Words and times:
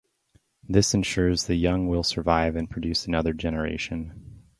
This 0.67 0.95
ensures 0.95 1.43
the 1.43 1.53
young 1.53 1.85
will 1.87 2.01
survive 2.01 2.55
and 2.55 2.67
produce 2.67 3.05
another 3.05 3.33
generation. 3.33 4.41